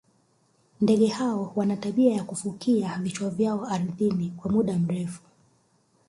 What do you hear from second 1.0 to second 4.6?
hao wana tabia ya kufukia vichwa vyao ardhini kwa